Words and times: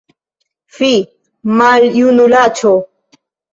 Fi, 0.77 0.89
maljunulaĉo! 1.61 2.75